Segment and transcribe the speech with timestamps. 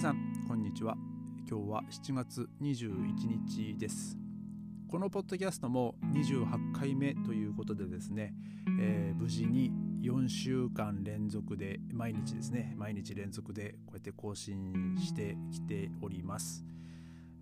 [0.00, 0.96] 皆さんこんにちは。
[1.46, 2.88] 今日は7月21
[3.46, 4.16] 日です。
[4.90, 8.32] このポッドキャストも28回目ということでですね、
[8.80, 16.64] えー、無事に4週間連続で毎日ですね毎日連続でこうやって更新してきております。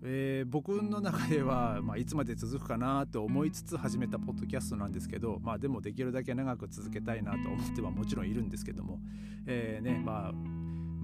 [0.03, 8.99] えー、僕の中では、まあ、いつまで続くかなと思いつつ始めたポッドキャストなんですけど、まあ、でもできるだけ長く続けたいなと思ってはもちろんいるんですけども、
[9.47, 10.33] えーねまあ、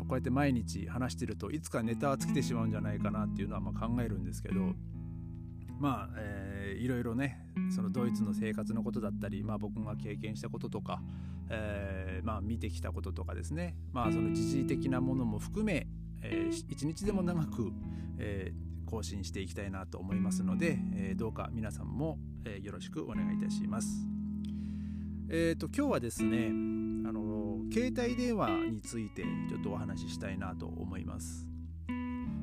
[0.07, 4.73] こうやって毎日話してるといつかネタは尽きてしまうんじゃないかなっていうのはま考えるんですけど
[5.79, 11.01] まあ、えー、いろいろねそのドイツの生活のことだったり、まあ、僕が経験したこととか、
[11.49, 15.87] えー、まあ、見てきたこととかですね、まあ、その時事的なものも含め、
[16.21, 17.71] えー、一日でも長く、
[18.19, 24.14] えー更新していきたいなと思いますので、えー、どうか皆さんも、えー、よろしくお願いいたします。
[25.29, 26.47] えーと、今日はですね
[27.07, 31.49] あの携帯電話についてちょっとお話ししたいなと思います。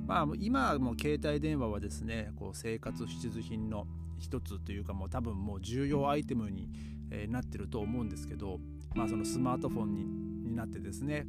[0.06, 3.86] まあ、今も携帯電話はですねこう生活必需品の
[4.18, 6.68] 一つというかもう多分もう重要アイテムに、
[7.10, 8.58] えなってると思うんですけど、
[8.94, 10.04] まあ、そのスマートフォンに
[10.50, 11.26] になってですね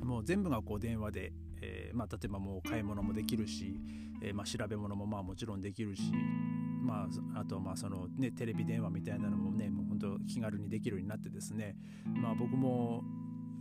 [0.00, 3.80] もう全部がこう電話でえー、まあ、例えばもう買い物もできるし、
[4.20, 6.02] えー、まあ、調べ物もまあもちろんできるし、
[6.82, 13.02] まあ、あとまあその、ね、テレビ電話みたいなのもねもう本当気軽にできるようになってですね、まあ、僕も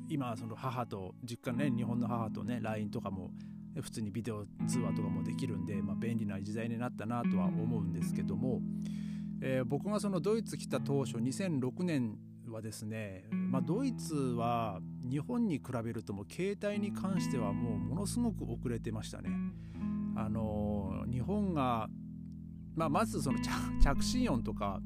[0.09, 3.31] 今その母と実家ね日本の母とね LINE とかも
[3.79, 8.59] 普通にビデオ通話とかもできるんで、まあ、便利な時代になったなとは思うんですけども、
[9.41, 12.17] えー、僕がそのドイツ来た当初2006年
[12.49, 19.29] はですね、まあ、ドイツは日本に比べるとも携帯に関してはもうものすごく遅れてましたね。
[20.15, 21.87] あの日本が、
[22.75, 23.39] まあ、まずその
[23.81, 24.79] 着信音とか、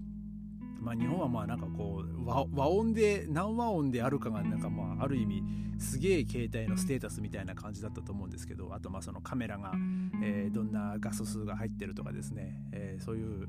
[0.80, 5.44] まあ、日本はまあなんかこう和音で何和音であるかがなんかまあある意味
[5.78, 9.74] すげえ携帯のステータスみたいな感じだったと思うんですけどあとまあそのカメラが、
[10.24, 13.48] えー、どんな画素数が入ってるとかですね、えー、そういう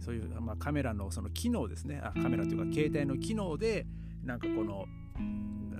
[0.00, 2.00] そういう、まあ、カメラのその機能ですね。
[2.02, 3.86] あカメラというか携帯の機能で
[4.24, 4.86] なんかこの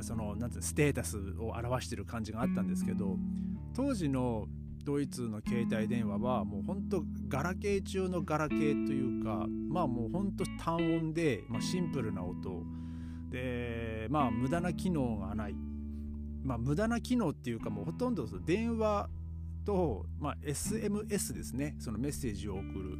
[0.02, 3.16] そのなんてステータスを表してる感じがあったんですけど
[3.74, 4.46] 当時の
[4.84, 12.62] ドイツの携帯電話はもうほんとガラケー中のガラケーというかまあもうほんと単音で、まあ、シンプルな音。
[13.30, 15.54] でまあ無駄な機能がない。
[16.42, 19.08] まあ無駄な機能っていうかもうほとんど電話
[19.64, 21.76] と、まあ、SMS ですね。
[21.78, 22.98] そのメッセージを送る。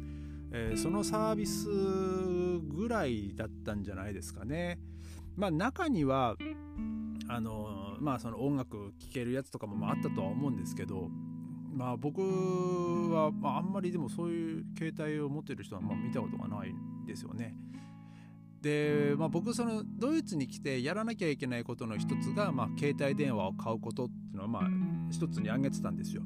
[0.53, 4.79] えー、そのサービスぐらいだったんじゃないですかね。
[5.35, 6.35] まあ中には
[7.27, 11.09] あのまあその音楽聴けるやつとかもあったとは思うんですけど
[11.71, 17.55] まあ僕は、まあ、あんまりでもそういう携帯を持ってる人はまあ見たことがないんですよね。
[18.61, 24.63] で、まあ、僕そのドイツに来てやらなきゃいけないことの一つが、まあ、携帯電話を買うことっていうのはまあ
[25.09, 26.21] 一つに挙げてたんですよ。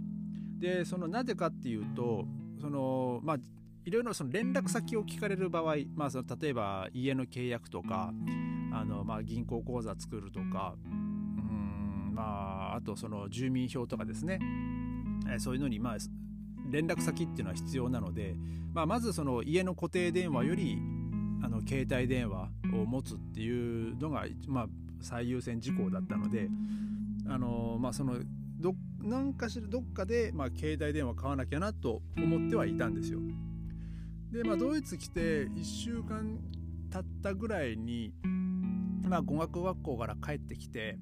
[0.60, 2.26] でそのなぜかっていうと
[2.60, 3.38] そのまあ
[3.86, 8.12] いろいろその連絡先を聞かれる場合、まあ、その例えば家の契約とか
[8.74, 14.40] あの、まあ、銀行口座作るとかうんまああとその住民票とかですね、
[15.30, 15.98] えそういうのにまあ
[16.70, 18.36] 連絡先っていうのは必要なので、
[18.74, 20.78] まあ、まずその家の固定電話より
[21.44, 24.68] あの携帯電話を持つっていうのが、まあ、
[25.02, 26.50] 最優先事項だったので
[27.28, 28.16] あの、まあ、その
[28.58, 33.20] ど何かしらどっかで、まあ、携帯電話買わなきゃなと思ってはいたんですよ。
[34.32, 36.40] でまあドイツ来て1週間
[36.92, 38.12] 経ったぐらいに
[39.04, 40.98] まあ語学学校から帰ってきて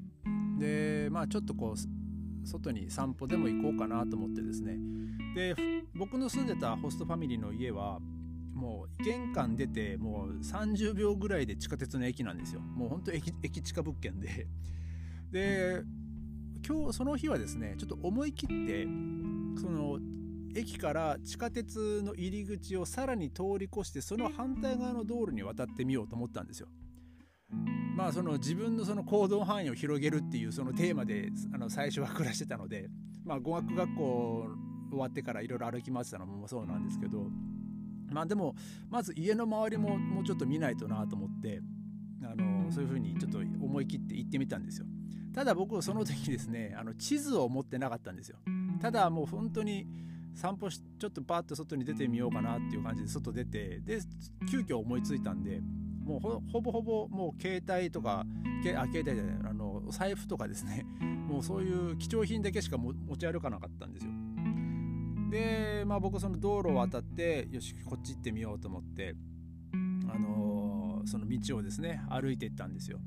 [0.60, 2.03] でまあちょっとこう
[2.46, 4.78] 外に散歩でも行こうかなと思ってですね。
[5.36, 5.56] で
[5.96, 8.00] 僕の住んでたホストファミリーの家は
[8.54, 12.62] もう玄関出てもう30秒ぐらいで地下鉄の駅なんですよ。
[12.62, 14.48] もうほんと駅駅地下物件で。
[15.32, 15.84] で
[16.66, 18.84] 今日その日はですねちょっと思い切って
[19.60, 20.00] その
[20.56, 26.68] 駅から地下鉄の入り口をさらに通り越してその反対側の道路に渡ってみようと思ったんですよ。
[27.96, 32.90] まあその自分のその行動範囲を広げるっていうそのテーマであの最初は暮らしてたので、
[33.24, 34.48] まあ、語学学校
[34.90, 37.28] 終わってからいろいろ歩き回ってたのもそうなんですけど
[38.12, 38.56] まあでも
[38.90, 41.62] まず家の周りももうちょっと見ないとなと思って
[42.24, 44.86] あのそういうふうにちょっと思い切って行ってみたんですよ。
[45.34, 48.38] ただ僕その時ですねあの地図を持ってなかったんですよ。
[48.82, 49.88] ただもう本当に
[50.36, 54.00] 散歩しちょっとバーッと外に出てみようかなっていう感じで外出てで
[54.50, 55.62] 急遽思いついたんで
[56.04, 58.26] もうほぼほぼもう携帯とか
[58.76, 60.86] あ携帯じゃないあの財布とかですね。
[61.28, 64.12] もうそういう貴重品だけしか持ち歩かなかったんですよ。
[65.32, 69.16] でまあ僕その道路を渡ってよしこっち行ってみようと思って
[70.08, 73.00] あのー、その道をですね歩いていったんですよ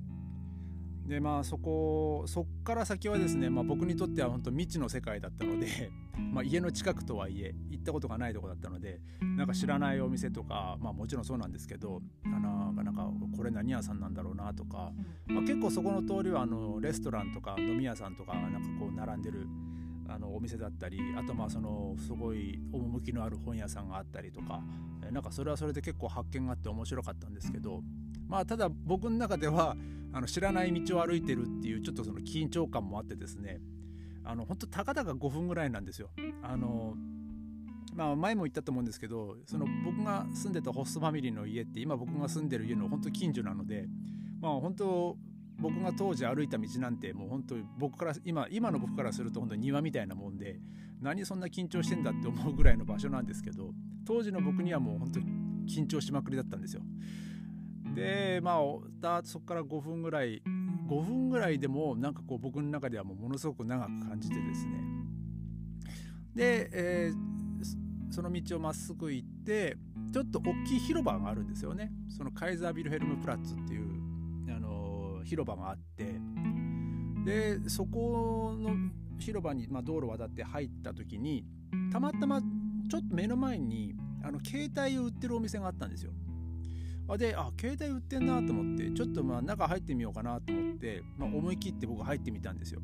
[1.07, 5.91] でまあそこそっから先はですね、まあ、僕にとっては本当未知の世界だったので
[6.33, 14.93] ま家の近くとはいえ行ったことがないとこだったのでなんか知らないお店とか、まあ、もちろんそうなんですけどあのなんかこれ何屋さんなんだろうなとか、
[15.27, 19.47] まあ、結構そこの通りはあのレストランとか飲み屋さんとかなんかこう並んでる
[20.09, 24.63] あのお店だったりあとまあそのすごい趣のある本屋さんがあったりとか
[25.11, 27.83] なんかそれはそれで結構発見があって面白かったんですけど
[28.29, 29.77] まあただ僕の中では
[30.13, 33.61] あの知らない道を歩いてるっていうちょっとその緊張感もあってですね
[34.25, 36.11] あの本当たかだか5分ぐらいなんですよ。
[36.43, 36.95] あの
[37.95, 43.87] まあ前も言ったと思うんですけどその僕が住んでたホストファミリーの家って今僕が住んでる家の本当近所なので
[44.41, 45.17] まあ本当
[45.59, 50.61] 僕が当時歩いた道なんてもう本当僕から今今の僕からすると本当に庭みたいなもんで
[51.01, 53.71] 何そんな緊張してんだって思うぐらいの場所なんですけど
[54.07, 55.27] 当時の僕にはもう本当に
[55.67, 56.83] 緊張しまくりだったんですよ。
[57.97, 58.61] でま
[59.03, 60.43] あそこから5分ぐらい
[60.89, 64.73] 5分ぐらいでもなんかこう僕の中ではもうものすごく長く感じてですね。
[66.35, 69.77] で、えー、その道をまっすぐ行って
[70.13, 71.91] ちょっと大きい広場があるんですよね。
[72.09, 73.89] そのカイザービルヘルムプラッツっていう
[74.55, 76.21] あの広場があって。
[77.25, 78.77] でそこの
[79.19, 81.45] 広場に、まあ、道路を渡って入った時に
[81.91, 86.13] たまたまちょっと目の前にあの携帯を売ってるお店があったんですよ。
[87.09, 92.81] あであ携帯売ってんなと思ってちょっとまあ中入ってみようかなと思って、まあ、思い切って僕入ってみたんですよ。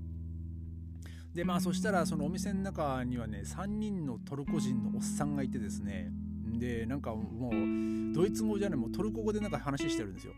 [1.34, 6.12] でまあそしたらそのお店の中にはね3人のトルコ人のおっさんがいてですね
[6.58, 10.34] でなんかもうドイツ語じゃないもうトルコ語でなんか話してるんですよ。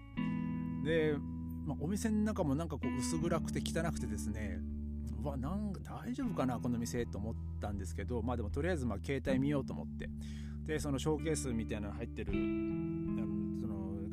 [0.84, 1.16] で、
[1.66, 4.60] まあ、お店の中もなんかこう薄暗くて汚くてですね
[5.22, 10.08] うわなんか大丈夫かなこの店と思ったんですけどまあでもとりあえずまあ携帯見ようと思って
[10.66, 12.32] でそのショーケースみたいなの入ってる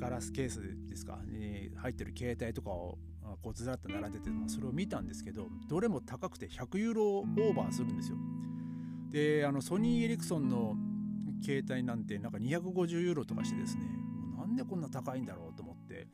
[0.01, 0.59] ガラスケース
[0.89, 2.98] ですかに入ってる携帯とかを
[3.44, 8.18] こうずらっと並んでて、それを見たんですけどどれも高くて100ユーロオーバーするんですよ。
[9.12, 10.75] であのソニー・エリクソンの
[11.44, 13.83] 携帯なんてなんか250ユーロとかしてですね
[14.38, 16.07] なんでこんな高いんだろうと思って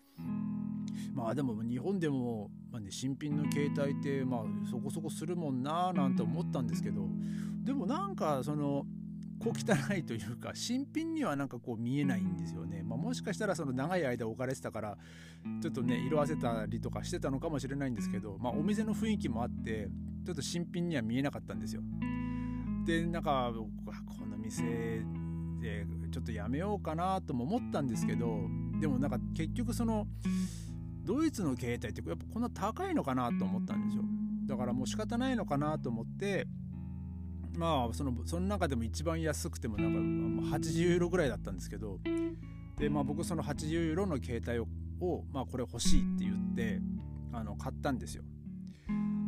[1.14, 7.08] まあでも日本でも、まあね、新品の携帯ってまあそこそこするもんななんて思ったんですけど
[7.64, 8.86] でもなんかその
[9.40, 14.98] 小汚いというか新品にはなんかこう見えないんですよね、まあ、もしかしたらその長い間置かれてたから
[15.62, 19.90] ちょっとね色あせたりとかしてたのかもしれないんですけど、まあ、お店の雰囲気もあって
[20.26, 21.82] ちょっと新品には見えなかったんですよ。
[22.86, 23.52] でなんか
[23.86, 24.64] この店
[25.62, 28.48] でちょっとやめようかなとも思ったんですけど
[28.80, 30.08] でもなんか結局その
[31.04, 34.04] ドイツの携帯ってやっぱこんな高いのかなと思ったんですよ。
[34.46, 36.48] だからもう仕方ないのかなと思って
[37.56, 42.00] まあそのその中でも一番安くてもなんか80ユーロぐらいだったんですけど
[42.78, 44.68] でまあ僕その80ユーロの携帯を
[45.00, 46.80] を、まあ、これ欲しいって言って
[47.32, 48.24] あの買ったんですよ。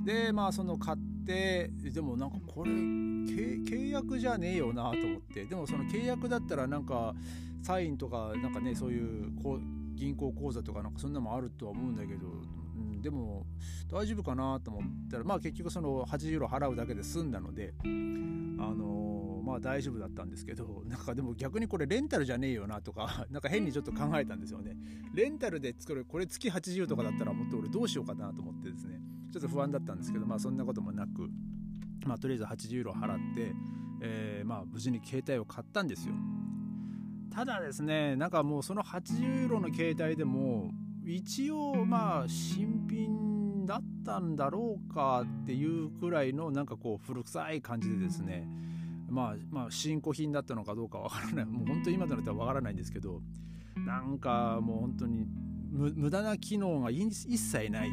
[0.04, 7.14] でまあその買ってでもなんかこれ契約じゃねえよなと思ってでもその契約だったらなんか
[7.62, 9.62] サインとかなんかねそういうこう
[9.96, 12.42] 銀行口座とかなんかそんなのもあるとは思うんだけどん、
[13.02, 13.46] でも
[13.92, 24.78] 大丈夫かなと思ったらまあ結局その80ユーロ払うだけで済んだのであのー、まあ大丈夫だったんですけどなんかでも逆にこれレンタルじゃねえよなとか なんか変にちょっと考えたんですよね。
[25.14, 29.00] レンタルで作るこれ月80とかだったらもっと俺どうしようかなと思ってですね。
[29.32, 31.30] ちょっと不安だったんですけどまあそんなこともなく
[32.06, 33.54] まあとりあえず80ユーロ払って、
[34.02, 36.16] えー、まあ無事に携帯を買ったんですよ。
[37.30, 40.72] ただですねなんかもうその80ユーロの携帯でも
[41.10, 48.48] 一応まあ新品だったんだろうかっていうくらいのなんかこう古臭い感じでですね
[49.10, 51.46] まあまあ新古品だったのかどうかわからない。
[51.46, 52.74] もう本当に今となってはわからない。
[52.74, 53.22] んですけど
[53.76, 55.26] なんかもう本当に
[55.72, 57.92] 無駄な機能が一切ない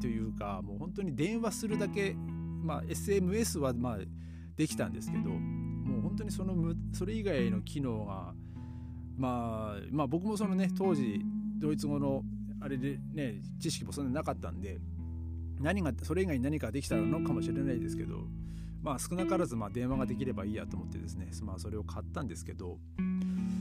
[0.00, 3.98] というかもう本当に電話するだけまあ SMS はまあ
[4.56, 8.34] できたんですけどもう本当にそのそれ以外の機能が
[9.16, 11.20] まあまあ僕もそのね当時
[11.58, 12.22] ドイツ語の
[12.64, 14.78] あれでね知識もそんなになかったんで
[15.60, 18.22] 何がそれ以外に何かできたのかもしれないですけど
[18.82, 22.78] まあ少なからずま電話ができればいいやと思ってですねまあそれを買ったんですけど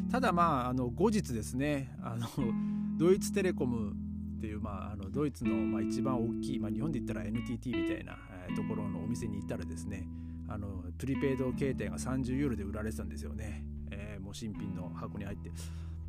[0.09, 2.27] ただまああの後日ですねあの
[2.97, 3.91] ドイツテレコム
[4.37, 8.17] っていう、まあ、あのドイツのまあ一番大きい、まあ、日本で言ったら NTT みたいな、
[8.49, 10.05] えところのお店に行ったらですね
[10.47, 15.51] あのプリペイド携帯が30ユーロで売られてたんですよね、え、もう新品の箱に入って。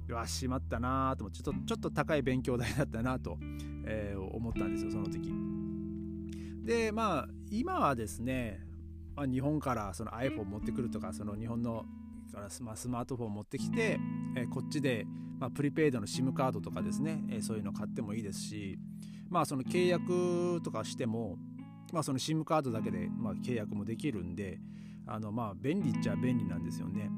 [0.08, 3.38] うわしまったなと思ってちょっとちょっと高い勉強代だったなと、
[3.86, 5.32] えー、思ったんですよその時。
[6.64, 8.60] でまあ今はですね、
[9.14, 11.84] まあ、日本からその iPhone 持ってくるとかその日本の
[12.34, 13.98] からスマートフォン持ってきて、
[14.36, 15.06] えー、こっちで、
[15.38, 18.78] まあ、プリペイドの SIM カードとかですね、えー、そういうの買ってもいいですし
[19.30, 21.36] まあその契約とかしても、
[21.92, 24.58] まあ、その SIM カードだけでまあ契約もできるんで
[25.06, 27.10] あのまあ便利っちゃ便利なんですよね。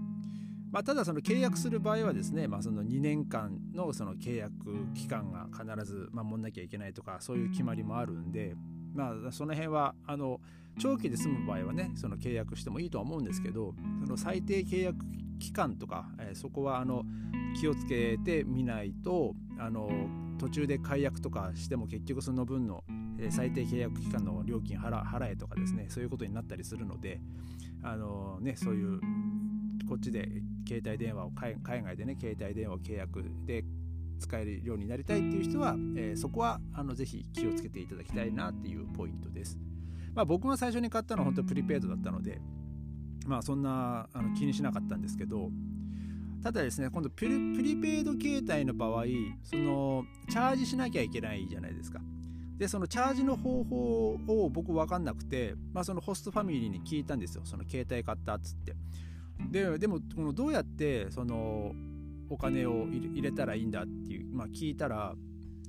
[0.76, 4.52] まあ、ただその契約する場合はですね、まあ、その2年間のその契約
[4.92, 8.54] 期間が必ず守んなきゃいけないとかそういう決まりもあるんで、
[8.95, 10.38] まあ、その辺はあの
[10.78, 13.73] 長期で済む場合はねその契約してもいいとは思うんですけど
[14.04, 14.99] その最低契約
[15.38, 17.04] 期間とか、えー、そこはあの
[17.59, 19.88] 気をつけてみないとあの
[20.37, 22.85] 途中で解約とかしても結局その分の
[23.30, 27.18] 最低契約期間の料金払払えとかですねそういうことになったりするので
[27.83, 29.00] あの、ね、そういう
[29.87, 30.28] こっちで
[30.66, 33.64] 携帯電話を海外でね携帯電話を契約で
[34.19, 39.59] 使えるようになりたいっていう人は、えー、そこはあのぜひ気をつけていただきたいなっていうポイントです。
[40.14, 42.40] まあ、僕が最初に買ったのは本当プリペイドだったので、
[43.26, 45.50] まあ、そんなあの気にしなかったんですけど
[46.43, 49.05] ただですね今度プリプリペイド携帯の場合
[49.43, 52.00] そのチャージしなきゃいけないじゃないですか。
[52.57, 58.75] でそのチャージの方法を僕分かんなくて、まあ、そのホストファミリーに聞いたんですよその携帯買ったっつって。
[59.50, 61.73] ででもこのどうやってその
[62.28, 65.14] お金を入れたらいいんだっていう、まあ、聞いたら、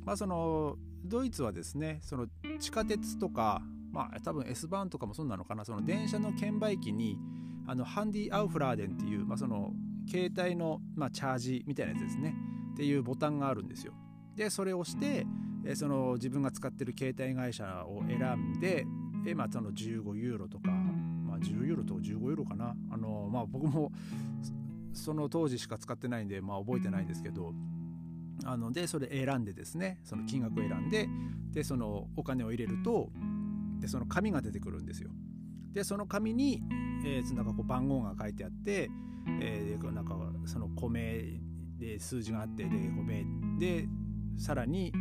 [0.06, 2.28] まあ、そのドイツはですねその
[2.60, 7.18] 地下鉄とか、まあ、多分 S バーンとかもそうなのかなその電車の券売機に
[7.68, 9.72] あのハンディアウフラーデンっていう、まあ、その
[10.10, 12.34] 携帯の、まあ、チャージみたいなやつですね
[12.74, 13.94] っていうボタンがあるんですよ。
[14.36, 15.26] でそれをして
[15.76, 18.86] その自分が使ってる携帯会社を選んで、
[19.36, 20.72] まあ、その15ユーロとか
[21.38, 23.92] 10ユーロと15ユーロかなあの、まあ、僕も
[24.94, 27.54] その当時しか使ってないんで、まあ、覚えてないんですけど
[28.46, 31.08] あのでそれ選んでですねその金額を選んで
[31.52, 33.10] でそのお金を入れると
[33.80, 35.10] でその紙が出てくるんですよ。
[35.74, 36.64] でその紙に、
[37.06, 38.90] えー、なんかこう番号が書いてあって、
[39.40, 40.16] えー、なんか
[40.46, 41.40] その米
[41.78, 43.26] で数字があってで米
[43.60, 43.88] で
[44.38, 44.92] さらに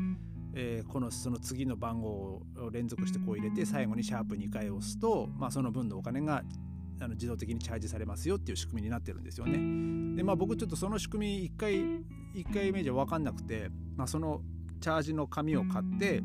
[0.58, 6.42] えー、このその次の番号を連続してこう入れて最後にシャープ2回押すと、まあ、その分のお金が
[6.98, 10.16] あの自動的にチャージされますよっていう仕組みになってるんですよね。
[10.16, 14.40] でまあ僕ちょっとその仕組み1回1回目じゃ分かんなくて、まあ、その
[14.80, 16.22] チャージの紙を買って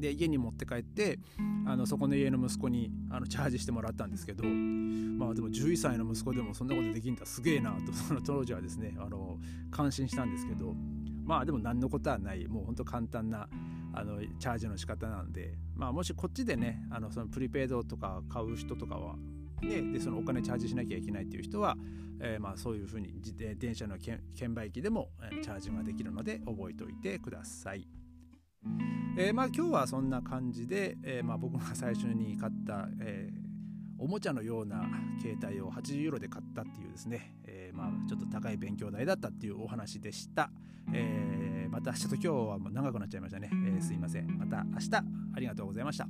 [0.00, 1.20] で家に持って帰って
[1.64, 7.24] あのそこの家の息子にあのチャージしてもらったんですけどまあでも11歳の息子でもそんなことできんだ。
[7.24, 9.38] すげえなとその当時はですねあの
[9.70, 10.74] 感心したんですけど
[11.28, 13.46] まあでも何のことはないもうほんと簡単な
[13.92, 19.14] あのチャージの仕方なんで、まあ、もしこっちでねあのそのプリペイドとか買う人とかは
[19.60, 21.76] ででそのお金チャージしなきゃいけないっていう人は、
[22.20, 23.12] えー、まあそういうふうに
[23.58, 25.10] 電車の券売機でも
[25.42, 27.86] チャージができるので覚えておいてください。
[29.18, 33.47] えー、まあ今日はそんな感じで、えー、まあ僕が最初に買った、えー
[33.98, 34.84] おもちゃのような
[35.20, 40.50] 携帯を80ユーロで買ったっていうですね、えー、まあちょっと高い勉強代だったっていうお話でした。
[40.92, 43.50] えー、またちょっと今日はもう長くなっちゃいましたね。
[43.52, 44.38] えー、すいません。
[44.38, 44.96] また明日
[45.34, 46.08] ありがとうございました。